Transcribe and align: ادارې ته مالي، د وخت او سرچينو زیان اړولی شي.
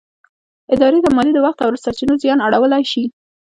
ادارې 0.73 0.99
ته 1.05 1.09
مالي، 1.15 1.31
د 1.33 1.39
وخت 1.45 1.59
او 1.65 1.69
سرچينو 1.83 2.13
زیان 2.21 2.39
اړولی 2.47 2.83
شي. 2.91 3.03